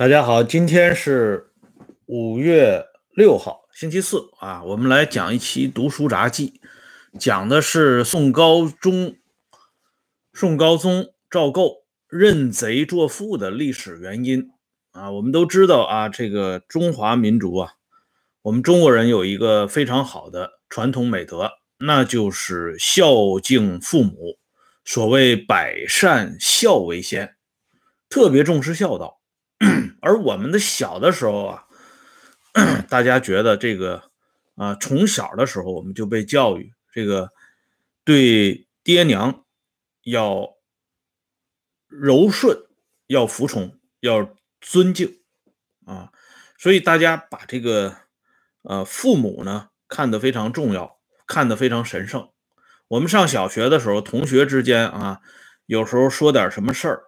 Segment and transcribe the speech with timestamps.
[0.00, 1.50] 大家好，今天是
[2.06, 2.82] 五月
[3.14, 4.64] 六号，星期四啊。
[4.64, 6.58] 我们来讲一期《读书杂记》，
[7.18, 9.14] 讲的是宋高宗、
[10.32, 14.48] 宋高宗赵构认贼作父的历史原因
[14.92, 15.10] 啊。
[15.10, 17.72] 我们都知道啊，这个中华民族啊，
[18.40, 24.38] 我们中国人有一个非常好的传统美德，那就是孝敬父母。
[24.82, 27.36] 所谓“百善孝为先”，
[28.08, 29.19] 特别重视孝道。
[30.00, 31.66] 而我们的小的时候啊，
[32.88, 34.02] 大家觉得这个
[34.56, 37.30] 啊，从小的时候我们就被教育，这个
[38.04, 39.44] 对爹娘
[40.02, 40.56] 要
[41.88, 42.56] 柔顺，
[43.06, 45.20] 要服从，要尊敬
[45.84, 46.12] 啊，
[46.58, 47.96] 所以大家把这个
[48.62, 52.30] 呃父母呢看得非常重要，看得非常神圣。
[52.88, 55.20] 我们上小学的时候，同学之间啊，
[55.66, 57.04] 有时候说点什么事儿，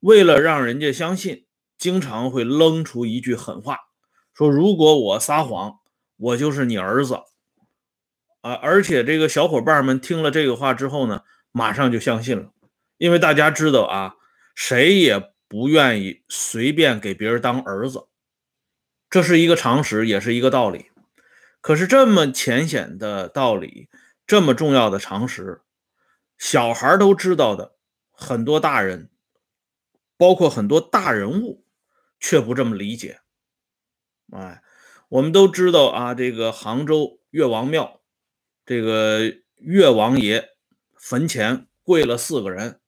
[0.00, 1.44] 为了让人家相信。
[1.78, 3.78] 经常会扔出一句狠话，
[4.32, 5.80] 说如果我撒谎，
[6.16, 7.14] 我就是你儿子
[8.40, 8.52] 啊！
[8.54, 12.52] 而且这个小伙伴们听了这个话之后呢，马上就相信了，
[12.98, 14.14] 因为大家知道啊，
[14.54, 18.06] 谁也不愿意随便给别人当儿子，
[19.10, 20.90] 这是一个常识，也是一个道理。
[21.60, 23.88] 可是这么浅显的道理，
[24.26, 25.62] 这么重要的常识，
[26.38, 27.76] 小孩都知道的，
[28.12, 29.10] 很多大人，
[30.16, 31.63] 包括很多大人物。
[32.24, 33.20] 却不这么理解，
[34.32, 34.62] 哎，
[35.10, 38.00] 我们都知道啊，这个杭州岳王庙，
[38.64, 39.20] 这个
[39.56, 40.48] 岳王爷
[40.94, 42.80] 坟前跪了四个人，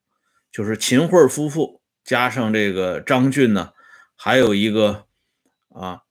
[0.51, 3.75] 就是秦桧夫妇加上这个张俊呢，
[4.15, 5.05] 还有一个
[5.69, 6.05] 啊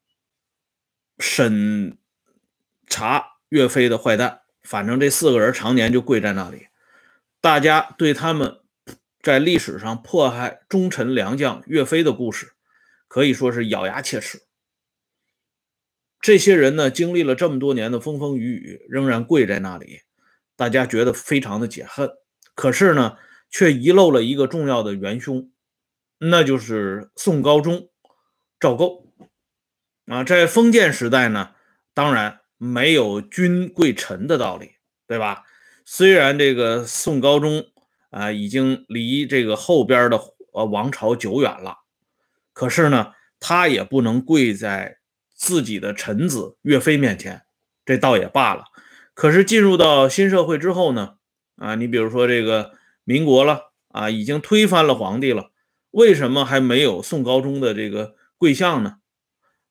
[1.17, 1.97] 审
[2.85, 6.67] 查岳飞的坏蛋，反正这四个人常年就跪在那里，
[7.41, 8.61] 大家对他们
[9.23, 12.51] 在历史上迫害忠臣良将岳飞的故事。
[13.07, 14.41] 可以说是咬牙切齿。
[16.21, 20.01] 这些人呢，经历了这么多年的风风雨雨，仍然跪在那里，
[20.55, 22.09] 大家觉得非常的解恨。
[22.55, 23.17] 可是呢，
[23.49, 25.51] 却遗漏了一个重要的元凶，
[26.17, 27.89] 那就是宋高宗
[28.59, 29.13] 赵构。
[30.07, 31.51] 啊，在封建时代呢，
[31.93, 34.71] 当然没有君贵臣的道理，
[35.07, 35.43] 对吧？
[35.85, 37.63] 虽然这个宋高宗
[38.09, 40.19] 啊，已经离这个后边的
[40.53, 41.84] 呃王朝久远了。
[42.55, 44.99] 可是呢，他也不能跪在
[45.35, 47.41] 自己的臣子岳飞面前，
[47.85, 48.63] 这倒也罢了。
[49.13, 51.15] 可是进入到新社会之后呢，
[51.57, 52.71] 啊，你比如说这个
[53.03, 55.51] 民国了啊，已经推翻了皇帝了，
[55.91, 58.99] 为什么还没有宋高宗的这个跪像呢？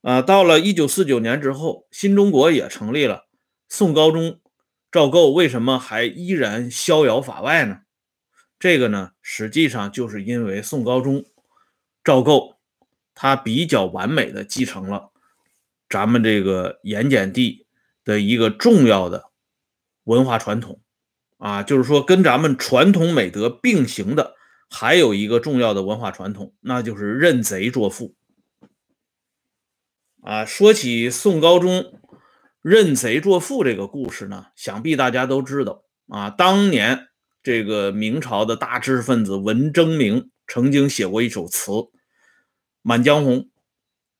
[0.03, 3.27] 啊，到了一九四九年之后，新中国也成立了，
[3.67, 4.43] 宋高宗
[4.93, 7.79] 赵构为什么还依然逍遥法外呢？
[8.59, 11.25] 这个呢，实际上就是因为宋高宗
[12.05, 12.54] 赵构。
[13.15, 15.11] 他比较完美的继承了
[15.89, 17.67] 咱们这个盐碱地
[18.05, 19.31] 的一个重要的
[20.03, 20.81] 文化传统
[21.39, 24.35] 啊，就是说跟咱们传统美德并行的
[24.69, 28.17] 还有一个重要的文化传统，那就是认贼作父
[30.23, 30.45] 啊。
[30.45, 32.01] 说起宋高宗
[32.61, 36.31] 认贼作父这个故事呢，想必大家都知道啊。
[36.31, 37.09] 当年
[37.43, 41.71] 这个明朝的大知识分子文征明曾经写过一首词。
[42.87, 43.39] 《满江红》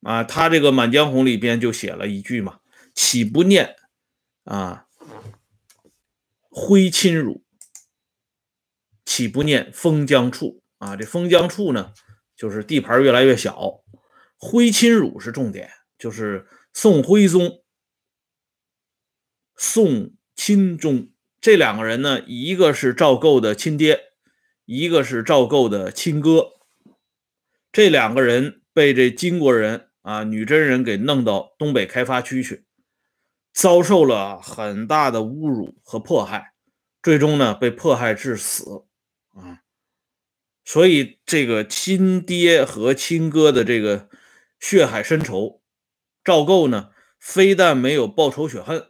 [0.01, 2.61] 啊，他这个《满江红》里边就写了一句嘛
[2.97, 3.77] ：“岂不念
[4.45, 4.87] 啊，
[6.49, 7.43] 挥亲辱；
[9.05, 10.97] 岂不念封疆处啊？
[10.97, 11.93] 这封疆处呢，
[12.35, 13.85] 就是地盘越来越小。
[14.39, 17.63] 挥亲辱是重点，就是宋徽宗、
[19.57, 24.01] 宋钦宗这两个人呢，一个是赵构的亲爹，
[24.65, 26.53] 一个是赵构的亲哥。”
[27.75, 32.65] 这两个人被这金国人啊女真人给弄到东北开发区去，
[33.53, 36.53] 遭受了很大的侮辱和迫害，
[37.03, 38.85] 最终呢被迫害致死
[39.33, 39.59] 啊。
[40.65, 44.09] 所以这个亲爹和亲哥的这个
[44.61, 45.61] 血海深仇，
[46.23, 48.87] 赵构呢非但没有报仇雪恨，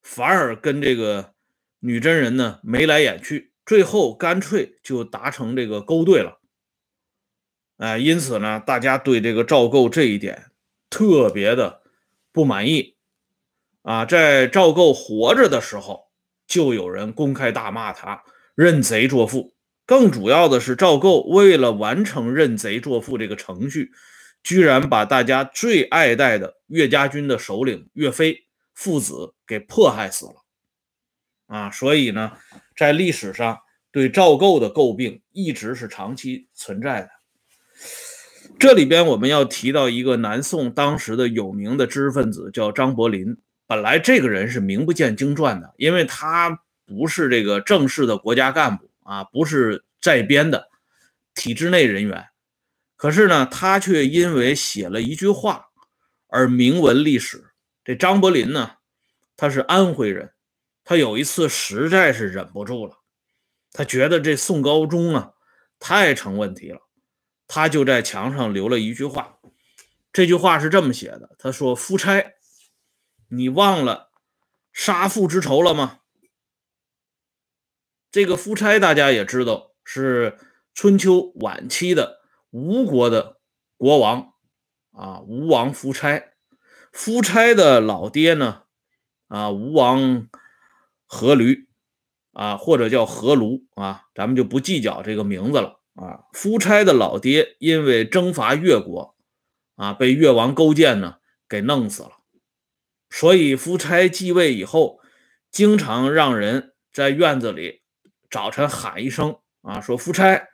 [0.00, 1.34] 反而跟这个
[1.80, 6.38] 女真人呢眉来眼去，最后干脆就达成这个勾兑了。
[7.82, 10.52] 哎，因此呢，大家对这个赵构这一点
[10.88, 11.82] 特别的
[12.30, 12.94] 不满意
[13.82, 14.04] 啊。
[14.04, 16.08] 在赵构活着的时候，
[16.46, 18.22] 就有人公开大骂他
[18.54, 19.52] 认贼作父。
[19.84, 23.90] 更主要的是，赵构为了完成认贼作父这个程序，
[24.44, 30.34] 居然把大家最爱戴的岳家军的首领岳飞父子给迫害死了
[31.48, 31.68] 啊。
[31.72, 32.30] 所以呢，
[32.76, 33.58] 在历史上
[33.90, 37.10] 对赵构的诟病一直是长期存在的。
[38.58, 43.36] 这里边我们要提到一个南宋当时的有名的知识分子，叫张伯林。
[43.66, 50.68] 本来这个人是名不见经传的，因为他不是这个正式的国家干部啊，不是在编的
[51.34, 52.26] 体制内人员。
[52.96, 55.66] 可是呢，他却因为写了一句话
[56.28, 57.46] 而名闻历史。
[57.82, 58.72] 这张伯林呢，
[59.36, 60.30] 他是安徽人，
[60.84, 62.98] 他有一次实在是忍不住了，
[63.72, 65.32] 他觉得这宋高宗啊
[65.80, 66.80] 太成问题了，
[67.54, 69.38] 他就在墙上留了一句话。
[70.10, 72.32] 这句话是这么写的：“他说，夫差，
[73.28, 74.10] 你忘了
[74.72, 75.98] 杀父之仇了吗？”
[78.10, 80.38] 这个夫差大家也知道，是
[80.72, 82.22] 春秋晚期的。
[82.52, 83.38] 吴国的
[83.76, 84.32] 国王
[84.92, 86.32] 啊，吴王夫差，
[86.90, 88.62] 夫差的老爹呢
[89.28, 90.26] 啊，吴王
[91.06, 91.66] 阖闾
[92.32, 96.24] 啊，或者叫阖庐啊，咱们就不计较这个名字了啊。
[96.32, 99.14] 夫差的老爹因为征伐越国
[99.76, 101.16] 啊，被越王勾践呢
[101.48, 102.12] 给弄死了，
[103.10, 105.00] 所以夫差继位以后，
[105.50, 107.82] 经常让人在院子里
[108.30, 110.48] 早晨喊一声啊，说夫差。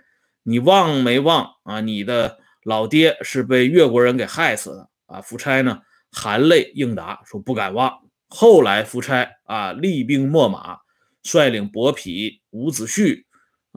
[0.44, 1.82] 你忘没忘啊？
[1.82, 5.20] 你的老爹是被越国人给害死的啊！
[5.20, 8.00] 夫差呢，含泪应答说不敢忘。
[8.28, 10.78] 后来夫差啊，厉兵秣马，
[11.22, 13.26] 率领伯嚭、伍子胥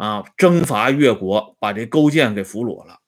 [0.01, 3.01] 啊，征伐越国，把这勾践给俘虏了。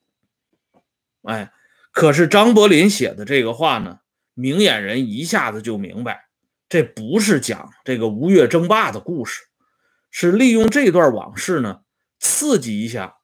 [1.23, 1.51] 哎，
[1.91, 4.01] 可是张伯苓写的这个话呢，
[4.35, 6.27] 明眼人一下子就明白，
[6.69, 9.41] 这不是讲这个吴越争霸的故事，
[10.11, 11.81] 是利用这段往事呢，
[12.19, 13.17] 刺激一下。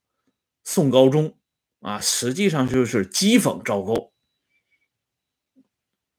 [0.64, 1.38] 宋高宗
[1.82, 4.14] 啊，实际上就是讥讽赵构。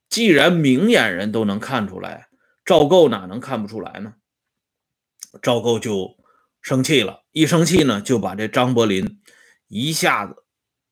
[0.08, 2.28] 既然明眼人都能看出来，
[2.64, 4.14] 赵构哪能看不出来呢？
[5.42, 6.16] 赵构就
[6.62, 9.18] 生气了，一生气呢，就把这张伯苓
[9.68, 10.44] 一下子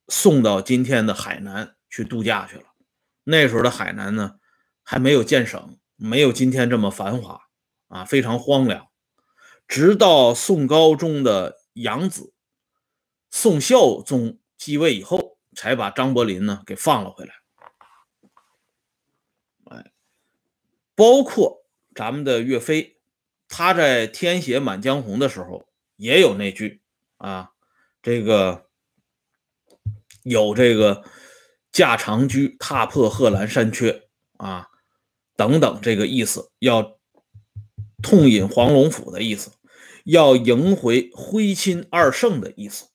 [0.09, 2.65] 送到今天的海南去度假去了。
[3.25, 4.39] 那时候的海南呢，
[4.83, 7.49] 还没有建省，没有今天这么繁华
[7.89, 8.89] 啊，非常荒凉。
[9.67, 12.33] 直到宋高宗的养子。
[13.31, 17.35] 宋孝宗继位以后，才把张伯苓呢给放了回来。
[19.67, 19.93] 哎，
[20.95, 22.99] 包括咱们的岳飞，
[23.47, 25.68] 他在填写《满江红》的时候
[25.99, 26.81] 也有那句
[27.17, 27.51] 啊，
[28.03, 28.67] 这个
[30.23, 31.05] 有这个
[31.73, 34.69] 驾长车踏破贺兰山缺啊
[35.37, 36.99] 等等这个意思，要
[38.01, 39.51] 痛饮黄龙府的意思，
[40.05, 42.87] 要迎回徽钦二圣的意思。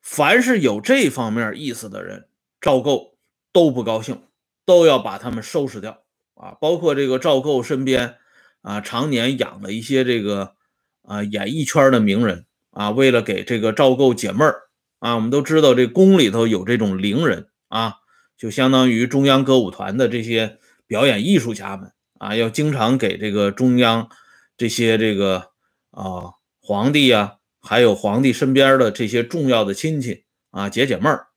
[0.00, 2.28] 凡是有这方面意思的人，
[2.60, 3.16] 赵构
[3.52, 4.26] 都不高兴，
[4.64, 6.02] 都要把他们收拾掉
[6.34, 6.56] 啊！
[6.60, 8.18] 包括这个赵构身边
[8.62, 10.56] 啊，常年养了一些这个
[11.02, 14.62] 啊演艺圈的名人啊，为了给这个赵构解闷儿
[14.98, 17.94] 啊，我们都知道这宫里头有这种伶人啊，
[18.36, 24.08] 就相当于中央歌舞团的这些表演艺术家们啊，要经常给这个中央
[24.56, 25.50] 这些这个
[25.90, 27.36] 啊皇帝呀。
[27.64, 31.28] 还有皇帝身边的这些重要的亲戚啊，解解闷儿。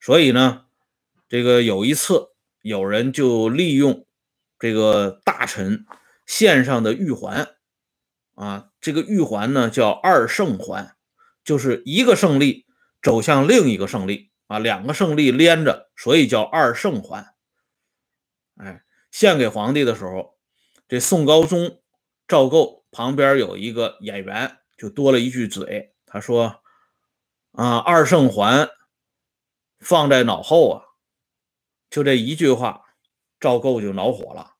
[0.00, 0.62] 所以呢，
[1.28, 2.28] 这个有一次，
[2.62, 4.06] 有人就利用
[4.58, 5.84] 这个大臣
[6.24, 7.46] 献上的玉环
[8.36, 10.96] 啊，这个玉环呢叫二圣环，
[11.44, 12.64] 就是一个胜利
[13.02, 17.34] 走向另一个胜利啊，两个胜利连着，所以叫二圣环。
[18.56, 20.38] 哎，献给皇帝的时候，
[20.86, 21.82] 这宋高宗
[22.28, 24.58] 赵构旁边有一个演员。
[24.78, 26.60] 就多了一句嘴，他说
[27.56, 28.68] ：“啊，二圣环
[29.78, 30.84] 放在脑后啊。”
[31.88, 32.82] 就这一句话，
[33.40, 34.56] 赵构就恼火了，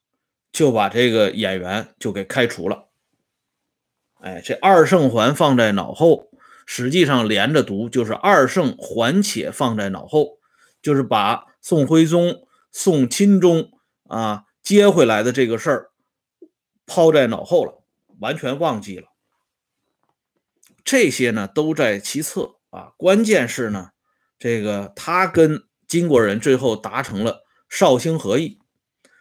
[0.52, 2.85] 就把这个演员就给开除了。
[4.20, 6.30] 哎，这二圣环放在脑后，
[6.66, 10.38] 实际上连着读就是二圣环且放在脑后，
[10.82, 13.70] 就是把宋徽宗、宋钦宗
[14.08, 15.90] 啊接回来的这个事儿
[16.86, 17.82] 抛在脑后了，
[18.20, 19.08] 完全忘记了。
[20.84, 23.90] 这些呢都在其次啊，关键是呢，
[24.38, 28.58] 这个他跟金国人最后达成了绍兴和议，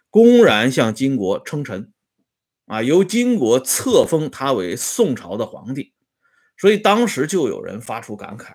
[0.10, 1.92] 公然向金国称臣，
[2.66, 5.94] 啊，由金国册封他为宋朝的皇帝，
[6.58, 8.54] 所以当时就有人发出感慨，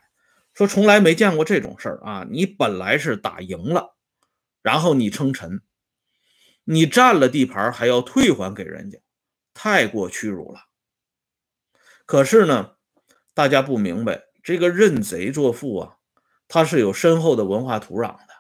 [0.54, 2.26] 说从来没见过这种事儿啊！
[2.30, 3.96] 你本来是打赢了，
[4.62, 5.62] 然后你称臣，
[6.64, 8.98] 你占了地盘还要退还给人家，
[9.54, 10.60] 太过屈辱了。
[12.04, 12.72] 可是呢？
[13.32, 15.94] 大家不明白，这个认贼作父啊，
[16.48, 18.34] 他是有深厚的文化土壤的，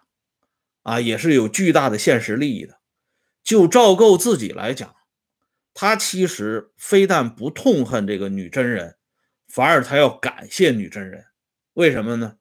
[0.82, 2.80] 啊，也是有巨大的现实利益的。
[3.44, 4.94] 就赵构自己来讲，
[5.80, 8.98] 他其实非但不痛恨这个女真人，
[9.48, 11.24] 反而他要感谢女真人。
[11.72, 12.36] 为什么呢？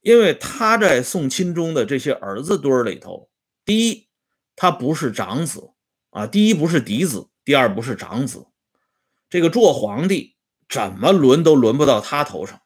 [0.00, 3.30] 因为他在宋钦宗的这些儿子堆儿里头，
[3.64, 4.08] 第一，
[4.56, 5.70] 他不是长子
[6.10, 8.44] 啊，第一不是嫡子，第二不是长子，
[9.28, 10.34] 这个做皇帝
[10.68, 12.60] 怎么轮都轮不到他头上。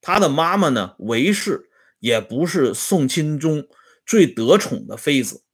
[0.00, 3.68] 他的妈妈呢，韦氏也不是宋钦宗
[4.06, 5.44] 最得宠的妃子，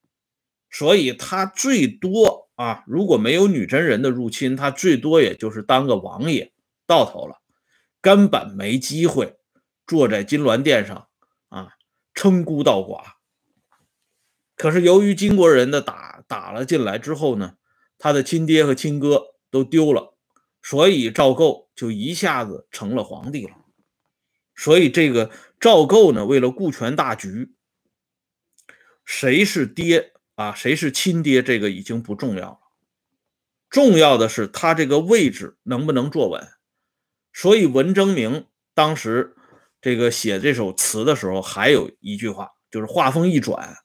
[0.70, 6.52] 所以他最多啊，如果没有女真人的入侵，他最多也就是当个王爷
[6.86, 7.40] 到头了，
[8.00, 9.36] 根本没机会
[9.86, 11.08] 坐在金銮殿上。
[11.48, 11.68] 啊，
[12.14, 13.14] 称孤道寡。
[14.56, 17.56] 可是由于金国人的打打了进来之后呢，
[17.98, 20.16] 他的亲爹和亲哥都丢了，
[20.62, 23.52] 所以赵构就一下子成了皇帝了。
[24.56, 25.30] 所以这个
[25.60, 27.54] 赵构呢，为了顾全大局，
[29.04, 32.58] 谁是爹啊，谁是亲爹，这个已经不重要了。
[33.70, 36.48] 重要的是他这个位置能不能坐稳。
[37.32, 39.34] 所以文征明当时。
[39.80, 43.76] 这个写这首词的时候，还有一句话，就是话锋一转，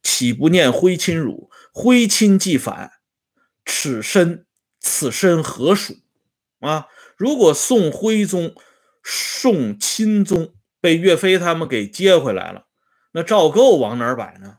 [0.00, 1.50] 岂不念徽亲辱？
[1.72, 2.92] 徽亲既反，
[3.64, 4.46] 此身
[4.78, 5.96] 此身何属？
[6.60, 6.86] 啊！
[7.16, 8.54] 如果宋徽宗、
[9.02, 12.68] 宋钦宗被岳飞他们给接回来了，
[13.10, 14.57] 那赵构往哪儿摆呢？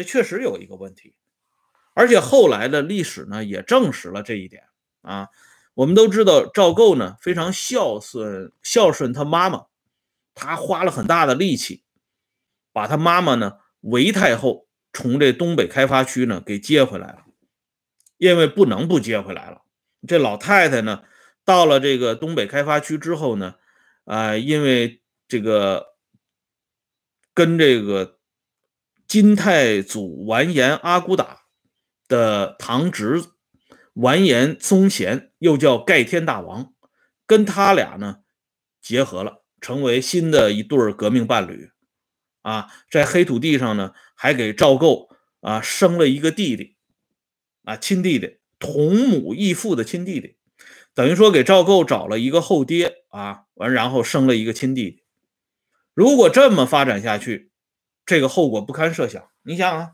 [0.00, 1.14] 这确实有一个问题，
[1.92, 4.64] 而且后来的历史呢也证实了这一点
[5.02, 5.28] 啊。
[5.74, 9.66] 我们都知道赵构呢非常孝顺，孝顺他妈妈。
[10.34, 11.84] 他花了很大的力气，
[12.72, 17.24] 把他妈妈呢韦太后从这东北开发区呢给接回来了，
[18.16, 19.60] 因为不能不接回来了。
[20.08, 21.02] 这老太太呢
[21.44, 23.56] 到了这个东北开发区之后呢，
[24.04, 25.88] 啊，因为这个
[27.34, 28.18] 跟这个
[29.10, 31.40] 金太祖完颜阿骨打
[32.06, 33.20] 的堂侄
[33.94, 36.72] 完颜宗贤，又叫盖天大王，
[37.26, 38.18] 跟他俩呢
[38.80, 39.44] 结合了。
[39.60, 41.70] 成为新的一对革命伴侣，
[42.42, 45.08] 啊，在黑土地上呢，还给赵构
[45.40, 46.76] 啊生了一个弟弟，
[47.64, 50.36] 啊，亲弟弟，同母异父的亲弟弟，
[50.94, 55.02] 等于说给赵构找了一个后爹啊，完然后生了一个亲弟弟。
[55.94, 57.49] 如果这么发展下去，
[58.10, 59.22] 这个后果不堪设想。
[59.44, 59.92] 你想啊，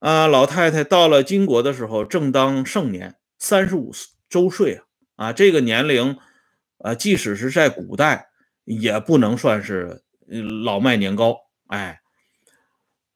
[0.00, 3.92] 啊，老太太到了金国的时候正当盛年，三十五
[4.28, 4.82] 周岁
[5.16, 6.18] 啊，啊，这个年龄，
[6.78, 8.26] 啊，即使是在古代。
[8.70, 10.02] 也不能算是
[10.62, 11.38] 老迈年高，
[11.68, 12.02] 哎，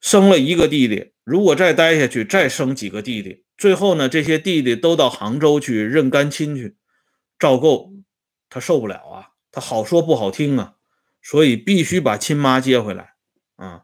[0.01, 6.75] 生了一个弟弟，如果再待下去，再生几个弟弟，最后呢，这些弟弟都到杭州去认干亲去，
[7.37, 7.93] 赵构
[8.49, 10.73] 他受不了啊，他好说不好听啊，
[11.21, 13.12] 所以必须把亲妈接回来
[13.55, 13.83] 啊。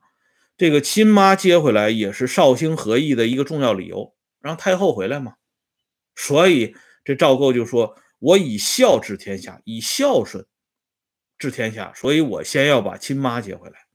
[0.57, 5.35] 这个亲妈接回来也是绍兴和议的一个重要理由，让太后回来嘛。
[6.15, 10.45] 所以这赵构就说：“我以孝治天下，以孝顺。”
[11.39, 13.87] 治天下，所以我先要把亲妈接回来。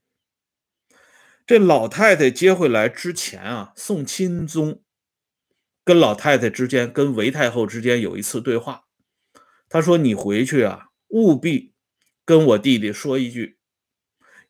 [1.47, 4.83] 这老太太接回来之前啊，宋钦宗
[5.85, 8.85] 跟老太太之间、跟韦太后之间有一次对话。
[9.69, 11.75] 他说：“你回去啊，务必
[12.25, 13.59] 跟我弟弟说一句，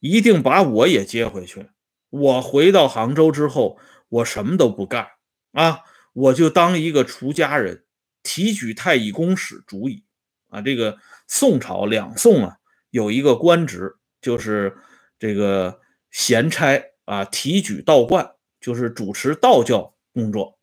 [0.04, 1.66] 一定把我也接回去。
[2.10, 3.78] 我回到杭州之后，
[4.10, 5.08] 我什么都不干
[5.52, 5.80] 啊，
[6.12, 7.86] 我就当一个出家人，
[8.22, 10.04] 提举太乙宫使主矣。
[10.50, 12.58] 啊，这个宋朝两宋啊。”
[12.92, 14.76] 有一个官职，就是
[15.18, 15.80] 这个
[16.10, 18.30] 闲差啊，提举道观，
[18.60, 20.58] 就是主持道教工作。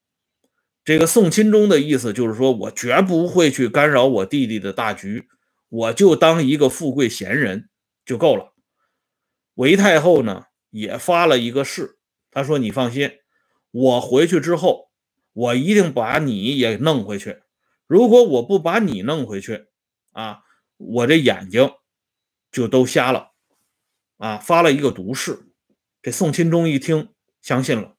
[0.86, 5.28] 这个宋钦宗的意思就是说，我绝不会去干扰我弟弟的大局，
[5.68, 7.70] 我就当一个富贵闲人
[8.06, 8.51] 就够了。
[9.56, 11.98] 韦太后呢，也发了一个誓，
[12.32, 13.20] 她说：“你放心，
[13.72, 14.90] 我回去之后，
[15.34, 17.42] 我一定把你也弄回去。
[17.88, 19.68] 如果我不把你弄回去，
[20.12, 20.44] 啊，
[20.78, 21.72] 我这眼睛。”
[22.52, 23.32] 就都瞎了，
[24.18, 24.38] 啊！
[24.38, 25.48] 发了一个毒誓，
[26.02, 27.08] 这宋钦宗一听，
[27.42, 27.96] 相信了。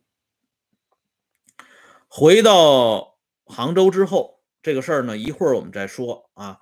[2.07, 3.17] 回到
[3.47, 6.61] 杭州之后，这个事儿呢，一会儿我们再说啊。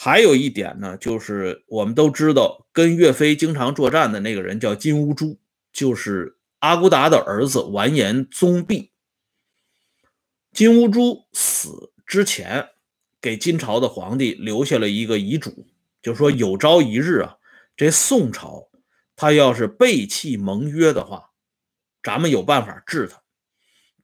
[0.00, 5.40] 还有一点呢，就是我们都知道，跟岳飞经常作战的那个人叫金乌珠，
[5.72, 8.92] 就是阿骨达的儿子完颜宗弼。
[10.52, 12.68] 金乌珠死之前，
[13.20, 15.66] 给金朝的皇帝留下了一个遗嘱。
[16.00, 17.36] 就说有朝一日啊，
[17.76, 18.68] 这宋朝
[19.16, 21.32] 他要是背弃盟约的话，
[22.04, 23.20] 咱们有办法治他，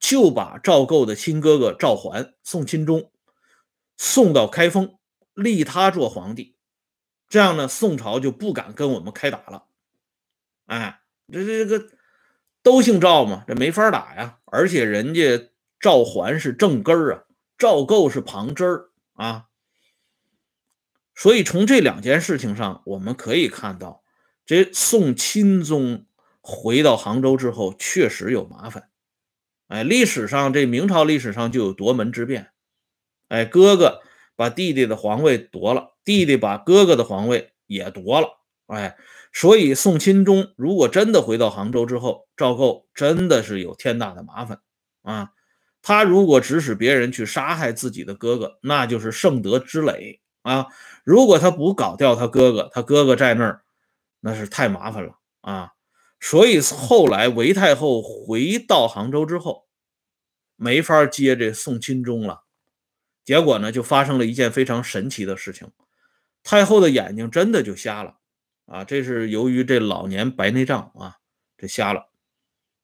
[0.00, 3.12] 就把赵构的亲哥哥赵桓、宋钦宗
[3.96, 4.98] 送到开封，
[5.34, 6.56] 立他做皇帝，
[7.28, 9.66] 这样呢，宋朝就不敢跟我们开打了。
[10.66, 11.00] 哎，
[11.30, 11.90] 这这这个
[12.62, 14.38] 都姓赵嘛，这没法打呀。
[14.46, 15.50] 而且人家
[15.80, 17.24] 赵桓是正根儿啊，
[17.58, 19.46] 赵构是旁支儿啊。
[21.14, 24.02] 所以从这两件事情上，我们可以看到，
[24.46, 26.06] 这宋钦宗
[26.40, 28.90] 回到杭州之后，确实有麻烦。
[29.68, 32.52] 哎，历史上这明朝历史上就有夺门之变。
[33.28, 34.02] 哎，哥哥
[34.36, 38.28] 把弟弟的皇位夺了，弟弟把哥哥的皇位也夺了。
[38.66, 38.96] 哎，
[39.32, 44.60] 所以宋钦宗如果真的回到杭州之后，赵构真的是有天大的麻烦
[45.02, 45.30] 啊。
[45.82, 50.66] 他如果指使别人去杀害自己的哥哥，那就是圣德之累啊。
[51.04, 53.62] 如果他不搞掉他哥哥，他哥哥在那儿，
[54.20, 55.72] 那是太麻烦了啊。
[56.20, 59.66] 所以后来韦太后回到杭州之后，
[60.56, 62.43] 没法接这宋钦宗了。
[63.24, 65.70] 结果呢，就发生了一件非常神奇的事情，
[66.42, 68.18] 太后的眼睛真的就瞎了
[68.66, 68.84] 啊！
[68.84, 71.16] 这是由于这老年白内障啊，
[71.56, 72.10] 这瞎了。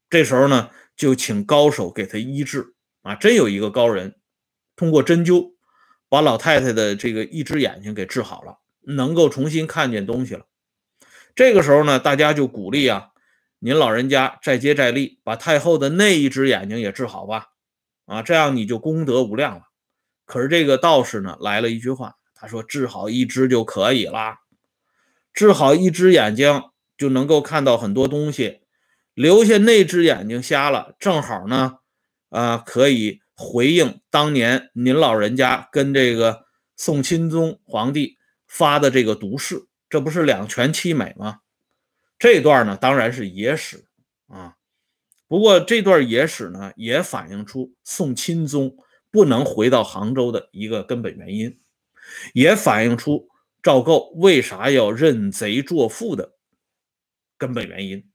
[0.08, 4.16] 这时候呢，就请高手给他医治啊，真有一个高人
[4.76, 5.52] 通过针灸
[6.08, 10.46] 把老太太的这个一只眼睛给治好了，能够重新看见东西了。
[11.34, 13.08] 这个时候呢，大家就鼓励啊。
[13.62, 17.48] 您老人家再接再厉，把太后的那一只眼睛也治好吧，
[18.06, 19.64] 啊，这样你就功德无量了。
[20.30, 24.36] 可是这个道士呢，来了一句话，他说：“治好一只就可以了，
[25.34, 26.62] 治好一只眼睛
[26.96, 28.60] 就能够看到很多东西，
[29.12, 31.78] 留下那只眼睛瞎了，正好呢，
[32.28, 36.44] 啊，可以回应当年您老人家跟这个
[36.76, 41.40] 宋钦宗皇帝发的这个毒誓，这不是两全其美吗？”
[42.20, 43.84] 这段呢，当然是野史
[44.28, 44.54] 啊。
[45.26, 48.76] 不过这段野史呢，也反映出宋钦宗
[49.10, 51.58] 不能回到杭州的一个根本原因，
[52.32, 53.28] 也反映出
[53.62, 56.34] 赵构为啥要认贼作父的
[57.36, 58.08] 根本原因。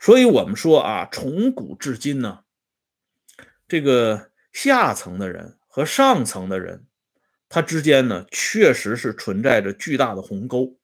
[0.00, 2.40] 所以，我们说啊，从古至今呢，
[3.66, 6.86] 这个下层的人和上层的人，
[7.48, 10.76] 他之间呢，确实是存在着巨大的鸿沟。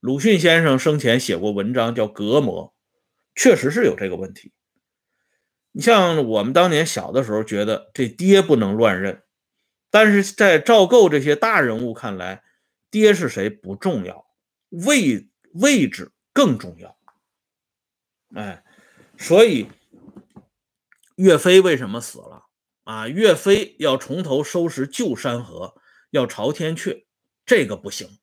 [0.00, 2.72] 鲁迅先生生前写过文章，叫《隔膜》，
[3.40, 4.52] 确实是有这个问题。
[5.78, 9.22] 你像我们当年小的时候，觉得这爹不能乱认，
[9.90, 12.42] 但是在赵构这些大人物看来，
[12.90, 14.26] 爹是谁不重要，
[14.70, 16.98] 位位置更重要。
[18.34, 18.64] 哎，
[19.18, 19.68] 所以
[21.14, 22.46] 岳飞为什么死了
[22.82, 23.06] 啊？
[23.06, 25.76] 岳飞要从头收拾旧山河，
[26.10, 27.04] 要朝天阙，
[27.46, 28.18] 这个不行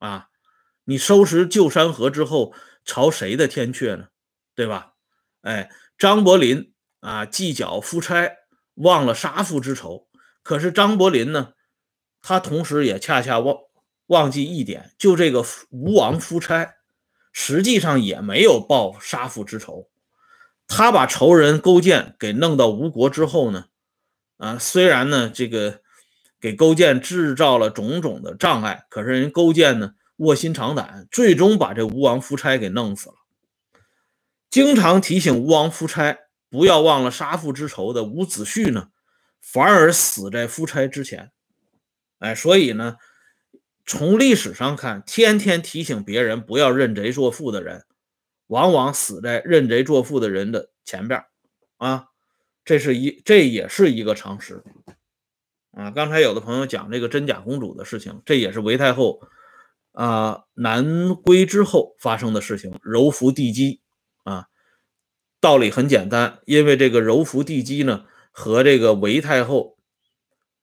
[0.00, 0.26] 啊。
[0.82, 2.52] 你收拾旧山河之后，
[2.84, 4.08] 朝谁的天阙呢？
[4.56, 4.94] 对吧？
[5.42, 6.69] 哎，张伯霖
[7.00, 8.30] 啊，计较夫差，
[8.74, 10.06] 忘了杀父之仇。
[10.42, 11.54] 可是张伯林呢，
[12.22, 13.56] 他同时也恰恰忘
[14.06, 16.76] 忘记一点，就这个吴王夫差，
[17.32, 19.88] 实际上也没有报杀父之仇。
[20.66, 23.66] 他把仇人勾践给弄到吴国之后呢，
[24.36, 25.80] 啊，虽然呢这个
[26.40, 29.94] 给勾践制造了种种的障碍，可是人勾践呢。
[30.20, 33.14] 卧薪尝胆，最终把这吴王夫差给弄死了。
[34.50, 36.18] 经常提醒吴王夫差
[36.50, 38.88] 不要忘了杀父之仇的伍子胥呢，
[39.40, 41.30] 反而死在夫差之前。
[42.18, 42.96] 哎，所以呢，
[43.86, 47.84] 从历史上看，天天提醒别人不要认贼作父的人，
[48.48, 51.24] 往往死在认贼作父的人的前边
[51.78, 52.08] 啊。
[52.64, 54.62] 这是一，这也是一个常识
[55.72, 55.90] 啊。
[55.90, 59.22] 刚才有的朋友讲这个真假公主的事情，这也是韦太后。
[59.92, 63.80] 啊，南归之后发生的事情，柔服帝姬，
[65.40, 69.78] 道理很简单，因为这个柔服帝姬呢，和这个韦太后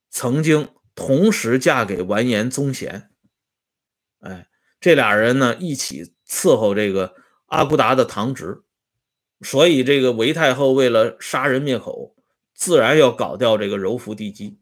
[0.09, 3.09] 曾经同时嫁给完颜宗贤，
[4.19, 4.47] 哎，
[4.79, 7.15] 这俩人呢一起伺候这个
[7.47, 8.61] 阿骨达的堂侄，
[9.41, 12.15] 所以这个韦太后为了杀人灭口，
[12.53, 14.59] 自然要搞掉这个柔服帝姬。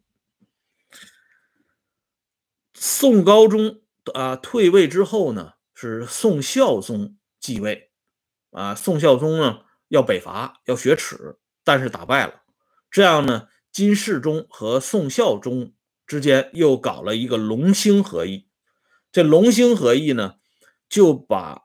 [2.73, 3.81] 宋高宗。
[4.13, 7.89] 啊，退位之后呢，是宋孝宗继位。
[8.51, 12.41] 啊，宋孝宗呢要北伐，要雪耻，但是打败了。
[12.89, 15.73] 这样呢，金世宗和宋孝宗
[16.07, 18.47] 之间又搞了一个龙兴合议。
[19.11, 20.35] 这龙兴合议呢，
[20.89, 21.63] 就把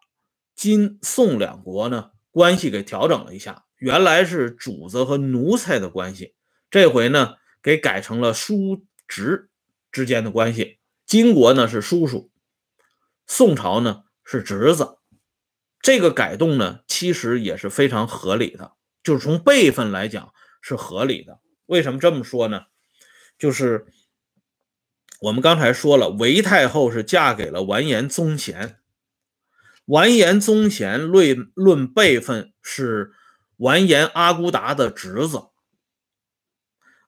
[0.55, 3.65] 金宋两国呢关系给调整了一下。
[3.77, 6.35] 原来是主子和奴才的关系，
[6.71, 9.51] 这回呢给改成了叔侄
[9.91, 10.79] 之间的关系。
[11.07, 12.31] 金国呢是叔叔。
[13.27, 14.99] 宋朝呢是侄子，
[15.83, 21.41] 这个改动呢其实也是非常合理的，就是从辈分来讲是合理的。
[21.67, 22.65] 为什么这么说呢？
[23.39, 23.87] 就是
[25.21, 28.79] 我们刚才说了，韦太后是嫁给了完颜宗贤，
[29.87, 33.13] 完颜宗贤论论辈分是
[33.57, 35.45] 完颜阿骨达的侄子，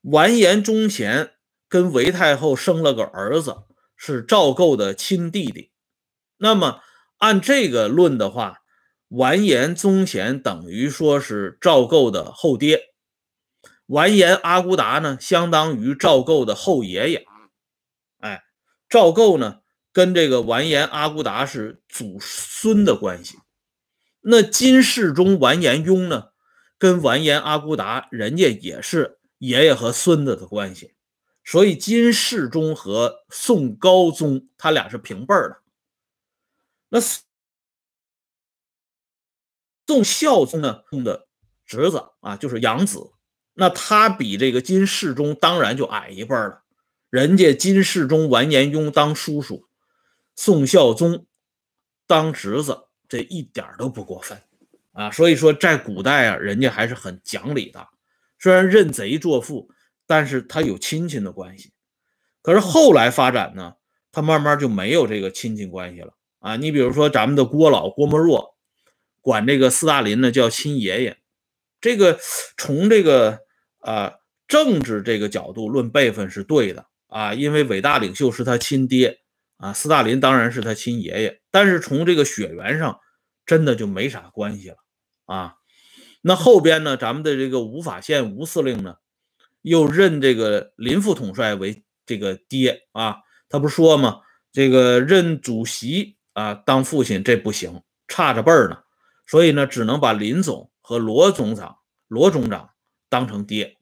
[0.02, 1.32] 完颜宗贤
[1.68, 3.64] 跟韦太后生了个儿子，
[3.96, 5.70] 是赵构的亲弟弟。
[6.38, 6.80] 那么，
[7.18, 8.61] 按这个论的话，
[9.12, 12.94] 完颜宗显等于说是赵构的后爹，
[13.84, 17.26] 完颜阿骨达呢，相当于赵构的后爷爷。
[18.20, 18.42] 哎，
[18.88, 19.60] 赵构呢，
[19.92, 23.36] 跟这个完颜阿骨达是祖孙的关系。
[24.22, 26.30] 那金世宗完颜雍呢，
[26.78, 30.94] 跟完颜阿骨达人家也是爷爷和孙子的关系。
[31.44, 35.56] 所以金世宗和宋高宗他俩是平辈儿的。
[36.88, 36.98] 那
[39.92, 41.28] 宋孝宗呢，的
[41.66, 43.10] 侄子啊，就是养子。
[43.52, 46.62] 那他比这个金世宗当然就矮一辈了。
[47.10, 49.66] 人家金世宗完颜雍当叔叔，
[50.34, 51.26] 宋孝宗
[52.06, 54.40] 当侄子，这一点都不过分
[54.92, 55.10] 啊。
[55.10, 57.86] 所以说，在古代啊，人家还是很讲理的。
[58.38, 59.68] 虽然认贼作父。
[60.04, 61.72] 但是他有亲戚的关系，
[62.42, 63.74] 可是后来发展呢，
[64.10, 66.56] 他慢慢就没有这个亲戚关系了啊！
[66.56, 68.51] 你比如说咱们的郭老郭沫若，
[69.22, 71.16] 管这个斯大林呢叫亲爷爷，
[71.80, 72.18] 这个
[72.58, 73.38] 从这个
[73.78, 74.12] 啊
[74.46, 79.20] 政治这个角度论辈分是对的啊，因为伟大领袖是他亲爹
[79.56, 83.00] 啊，斯大林当然是他亲爷爷，但是从这个血缘上
[83.46, 84.76] 真的就没啥关系了
[85.24, 85.54] 啊。
[86.20, 88.96] 那后边呢，咱们的这个吴法宪吴司令呢？
[89.62, 94.20] 又认这个林副统帅为这个爹啊，他不说吗？
[94.50, 98.81] 这个认主席啊当父亲这不行，差着辈儿呢，
[99.32, 102.68] 所以呢，只能把林总和罗总长、罗总长
[103.08, 103.78] 当成爹，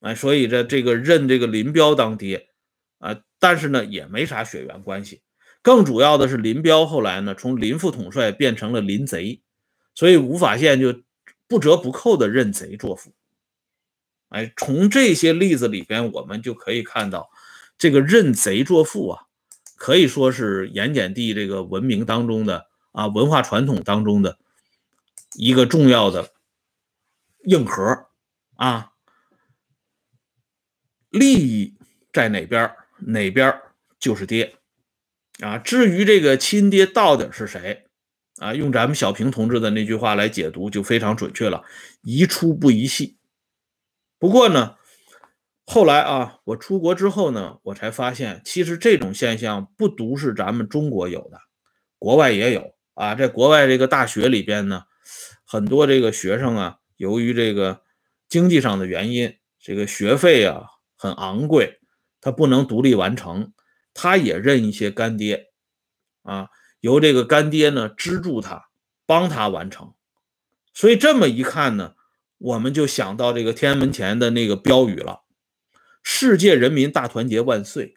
[0.00, 2.50] 哎，所以这这个认这个林彪当爹
[2.98, 5.22] 啊，但是呢也没啥血缘关系。
[5.62, 9.40] 更主要的是林彪后来呢从林副统帅变成了林贼，
[9.94, 11.00] 所以吴法宪就
[11.48, 13.14] 不折不扣的认贼作父。
[14.28, 17.30] 哎，从这些例子里边，我们就可以看到，
[17.78, 19.22] 这个认贼作父啊，
[19.76, 24.36] 可以说是盐碱地这个文明当中的啊文化传统当中的
[25.36, 26.32] 一个重要的
[27.44, 28.06] 硬核
[28.56, 28.92] 啊。
[31.10, 31.76] 利益
[32.12, 33.56] 在哪边，哪边
[34.00, 34.56] 就是爹
[35.40, 35.58] 啊。
[35.58, 37.86] 至于这个亲爹到底是谁
[38.38, 41.62] 啊，用咱们小平同志的那句话来解读，就非常准确了：
[42.02, 43.16] 宜出不宜细。
[44.18, 44.76] 不过呢，
[45.64, 51.38] 后来啊，我出国之后呢，我才发现，其实这种现象不独是咱们中国有的，
[52.00, 53.14] 国外也有啊。
[53.14, 54.82] 在国外这个大学里边呢，
[55.54, 57.82] 很多这个学生啊，由于这个
[58.28, 60.64] 经济上的原因，这个学费啊
[60.96, 61.78] 很昂贵，
[62.20, 63.52] 他不能独立完成，
[63.94, 65.52] 他也认一些干爹
[66.22, 66.48] 啊，
[66.80, 68.68] 由这个干爹呢资助他，
[69.06, 69.94] 帮他完成。
[70.72, 71.94] 所以这么一看呢。
[72.38, 75.22] 我们就想到这个天安门前的那个标语了
[76.02, 77.96] ，“世界人民大团结万岁”，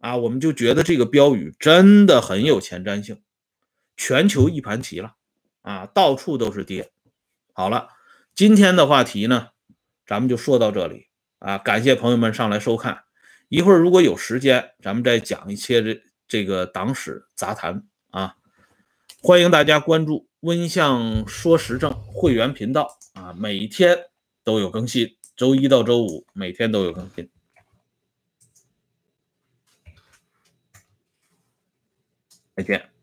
[0.00, 3.22] 啊，我们就觉得这个标语真的很有前瞻性，
[3.94, 5.14] 全球一盘棋了，
[5.60, 6.90] 啊，到处都是爹。
[7.54, 7.88] 好了，
[8.34, 9.50] 今天的话题呢，
[10.04, 11.06] 咱们就说到这里
[11.38, 13.04] 啊，感谢朋友们上来收看，
[13.48, 18.36] 一会儿如果有时间，咱们再讲一些这这个党史杂谈啊，
[19.22, 22.98] 欢迎大家关注温相说时政会员频道。
[23.14, 23.96] 啊，每天
[24.42, 27.30] 都有更新，周一到周五每天都有更新。
[32.56, 32.93] 再见。